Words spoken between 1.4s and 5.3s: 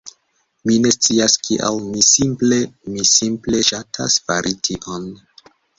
kial, mi simple, mi simple ŝatas fari tion.